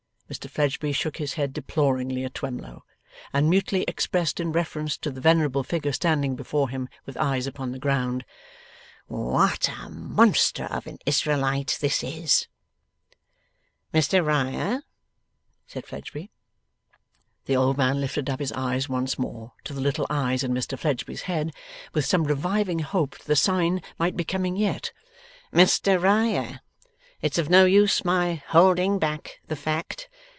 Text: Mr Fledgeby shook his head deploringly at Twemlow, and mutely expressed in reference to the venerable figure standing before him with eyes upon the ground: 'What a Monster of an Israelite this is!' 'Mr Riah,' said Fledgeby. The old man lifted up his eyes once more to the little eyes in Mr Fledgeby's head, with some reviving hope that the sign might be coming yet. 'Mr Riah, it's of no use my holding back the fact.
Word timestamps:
Mr 0.31 0.49
Fledgeby 0.49 0.93
shook 0.93 1.17
his 1.17 1.33
head 1.33 1.51
deploringly 1.51 2.23
at 2.23 2.33
Twemlow, 2.35 2.85
and 3.33 3.49
mutely 3.49 3.83
expressed 3.83 4.39
in 4.39 4.53
reference 4.53 4.95
to 4.99 5.11
the 5.11 5.19
venerable 5.19 5.61
figure 5.61 5.91
standing 5.91 6.37
before 6.37 6.69
him 6.69 6.87
with 7.05 7.17
eyes 7.17 7.47
upon 7.47 7.73
the 7.73 7.77
ground: 7.79 8.23
'What 9.07 9.67
a 9.67 9.89
Monster 9.89 10.67
of 10.71 10.87
an 10.87 10.99
Israelite 11.05 11.77
this 11.81 12.01
is!' 12.01 12.47
'Mr 13.93 14.25
Riah,' 14.25 14.83
said 15.67 15.85
Fledgeby. 15.85 16.31
The 17.43 17.57
old 17.57 17.75
man 17.75 17.99
lifted 17.99 18.29
up 18.29 18.39
his 18.39 18.53
eyes 18.53 18.87
once 18.87 19.19
more 19.19 19.51
to 19.65 19.73
the 19.73 19.81
little 19.81 20.07
eyes 20.09 20.45
in 20.45 20.53
Mr 20.53 20.79
Fledgeby's 20.79 21.23
head, 21.23 21.51
with 21.93 22.05
some 22.05 22.23
reviving 22.23 22.79
hope 22.79 23.17
that 23.17 23.25
the 23.27 23.35
sign 23.35 23.81
might 23.99 24.15
be 24.15 24.23
coming 24.23 24.55
yet. 24.55 24.93
'Mr 25.53 26.01
Riah, 26.01 26.59
it's 27.21 27.37
of 27.37 27.51
no 27.51 27.65
use 27.65 28.03
my 28.03 28.41
holding 28.47 28.97
back 28.97 29.39
the 29.47 29.55
fact. 29.55 30.07